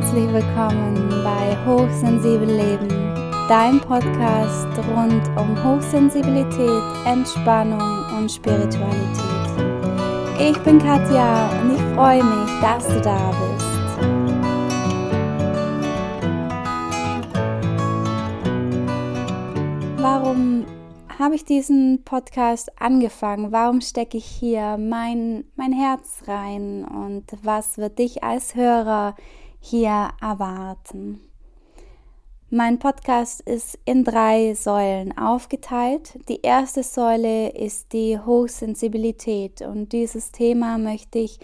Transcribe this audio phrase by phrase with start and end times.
[0.00, 2.88] herzlich willkommen bei Hochsensibel Leben,
[3.48, 8.94] dein Podcast rund um Hochsensibilität, Entspannung und Spiritualität.
[10.38, 13.66] Ich bin Katja und ich freue mich, dass du da bist.
[19.96, 20.64] Warum
[21.18, 23.50] habe ich diesen Podcast angefangen?
[23.50, 26.84] Warum stecke ich hier mein, mein Herz rein?
[26.84, 29.16] Und was wird dich als Hörer
[29.60, 31.20] hier erwarten?
[32.50, 36.18] Mein Podcast ist in drei Säulen aufgeteilt.
[36.30, 41.38] Die erste Säule ist die Hochsensibilität und dieses Thema möchte ich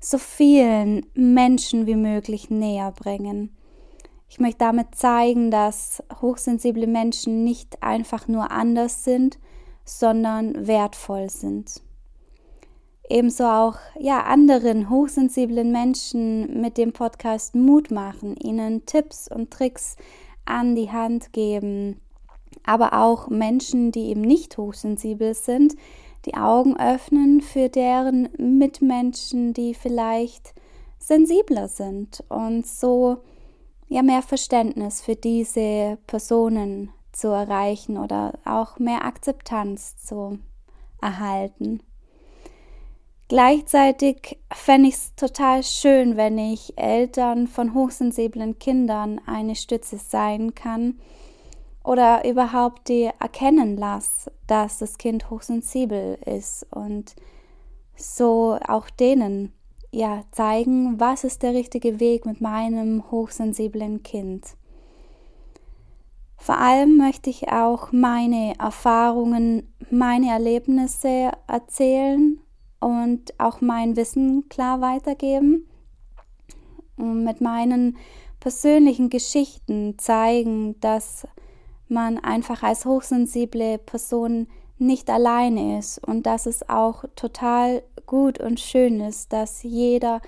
[0.00, 3.56] so vielen Menschen wie möglich näher bringen.
[4.28, 9.38] Ich möchte damit zeigen, dass hochsensible Menschen nicht einfach nur anders sind,
[9.84, 11.82] sondern wertvoll sind.
[13.10, 19.96] Ebenso auch ja anderen hochsensiblen Menschen mit dem Podcast Mut machen, ihnen Tipps und Tricks
[20.44, 22.00] an die Hand geben,
[22.64, 25.74] aber auch Menschen, die eben nicht hochsensibel sind,
[26.26, 30.52] die Augen öffnen für deren Mitmenschen, die vielleicht
[30.98, 33.18] sensibler sind und so
[33.88, 40.38] ja mehr Verständnis für diese Personen zu erreichen oder auch mehr Akzeptanz zu
[41.00, 41.80] erhalten.
[43.28, 50.54] Gleichzeitig fände ich es total schön, wenn ich Eltern von hochsensiblen Kindern eine Stütze sein
[50.54, 50.98] kann
[51.84, 57.16] oder überhaupt die erkennen lasse, dass das Kind hochsensibel ist und
[57.96, 59.52] so auch denen
[59.90, 64.46] ja, zeigen, was ist der richtige Weg mit meinem hochsensiblen Kind.
[66.38, 72.40] Vor allem möchte ich auch meine Erfahrungen, meine Erlebnisse erzählen
[72.80, 75.68] und auch mein Wissen klar weitergeben
[76.96, 77.96] und mit meinen
[78.40, 81.26] persönlichen Geschichten zeigen, dass
[81.88, 84.46] man einfach als hochsensible Person
[84.78, 90.20] nicht alleine ist und dass es auch total gut und schön ist, dass jeder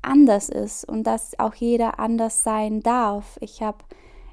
[0.00, 3.36] anders ist und dass auch jeder anders sein darf.
[3.40, 3.78] Ich habe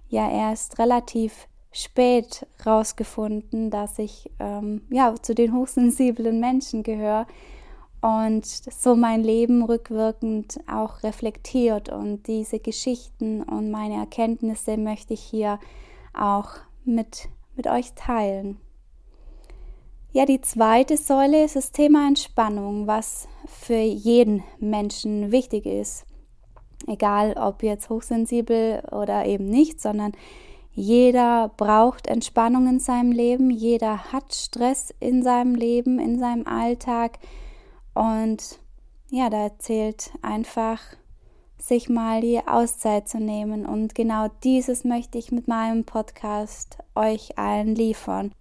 [0.08, 7.28] ja erst relativ spät rausgefunden, dass ich ähm, ja zu den hochsensiblen Menschen gehöre
[8.06, 15.22] und so mein Leben rückwirkend auch reflektiert und diese Geschichten und meine Erkenntnisse möchte ich
[15.22, 15.60] hier
[16.14, 16.50] auch
[16.84, 18.58] mit mit euch teilen.
[20.12, 26.06] Ja, die zweite Säule ist das Thema Entspannung, was für jeden Menschen wichtig ist.
[26.88, 30.12] Egal ob jetzt hochsensibel oder eben nicht, sondern
[30.74, 37.20] jeder braucht Entspannung in seinem Leben, jeder hat Stress in seinem Leben, in seinem Alltag.
[37.96, 38.60] Und
[39.10, 40.80] ja, da zählt einfach,
[41.58, 43.66] sich mal die Auszeit zu nehmen.
[43.66, 48.32] Und genau dieses möchte ich mit meinem Podcast euch allen liefern.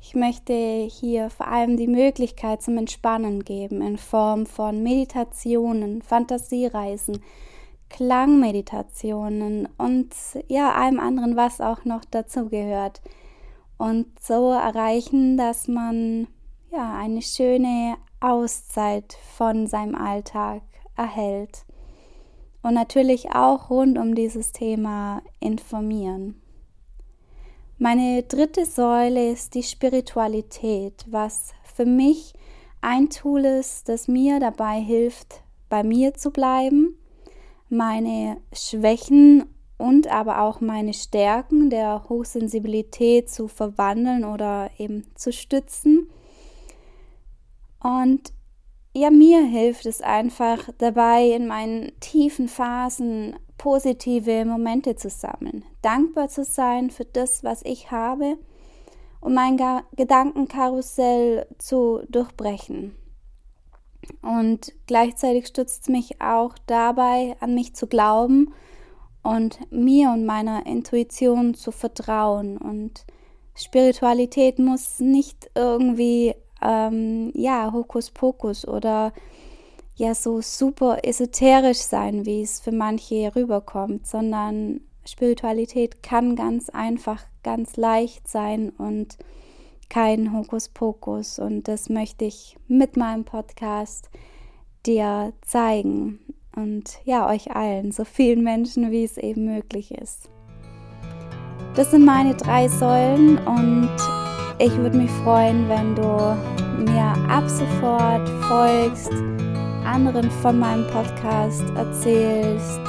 [0.00, 0.54] Ich möchte
[0.90, 7.22] hier vor allem die Möglichkeit zum Entspannen geben in Form von Meditationen, Fantasiereisen,
[7.88, 10.14] Klangmeditationen und
[10.48, 13.00] ja, allem anderen, was auch noch dazu gehört.
[13.78, 16.26] Und so erreichen, dass man
[16.70, 20.62] ja eine schöne Auszeit von seinem Alltag
[20.96, 21.64] erhält.
[22.62, 26.40] Und natürlich auch rund um dieses Thema informieren.
[27.78, 32.32] Meine dritte Säule ist die Spiritualität, was für mich
[32.80, 36.96] ein Tool ist, das mir dabei hilft, bei mir zu bleiben,
[37.68, 39.46] meine Schwächen
[39.78, 46.08] und aber auch meine Stärken der Hochsensibilität zu verwandeln oder eben zu stützen.
[47.82, 48.32] Und
[48.94, 56.28] ja, mir hilft es einfach dabei, in meinen tiefen Phasen positive Momente zu sammeln, dankbar
[56.28, 58.36] zu sein für das, was ich habe
[59.20, 59.56] und mein
[59.96, 62.96] Gedankenkarussell zu durchbrechen.
[64.20, 68.52] Und gleichzeitig stützt mich auch dabei, an mich zu glauben
[69.22, 72.58] und mir und meiner Intuition zu vertrauen.
[72.58, 73.06] Und
[73.54, 79.12] Spiritualität muss nicht irgendwie, ähm, ja, Hokuspokus oder
[79.96, 87.24] ja so super esoterisch sein, wie es für manche rüberkommt, sondern Spiritualität kann ganz einfach,
[87.42, 89.18] ganz leicht sein und
[89.88, 91.38] kein Hokuspokus.
[91.38, 94.10] Und das möchte ich mit meinem Podcast
[94.86, 96.18] dir zeigen
[96.56, 100.28] und ja, euch allen, so vielen Menschen, wie es eben möglich ist.
[101.74, 106.36] Das sind meine drei Säulen und ich würde mich freuen, wenn du
[106.90, 109.12] mir ab sofort folgst
[109.84, 112.80] anderen von meinem Podcast erzählst,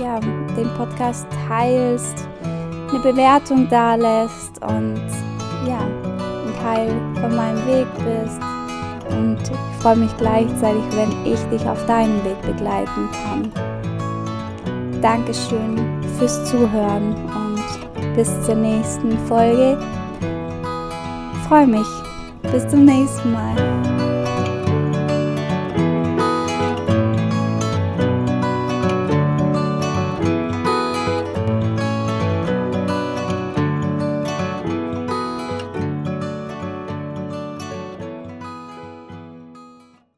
[0.00, 2.28] ja, den Podcast teilst,
[2.90, 5.00] eine Bewertung da lässt und
[5.66, 6.88] ja, ein Teil
[7.20, 8.40] von meinem Weg bist.
[9.10, 13.52] Und ich freue mich gleichzeitig, wenn ich dich auf deinem Weg begleiten kann.
[15.00, 19.78] Dankeschön fürs Zuhören und bis zur nächsten Folge.
[21.50, 21.88] Freue mich.
[22.52, 23.89] Bis zum nächsten Mal.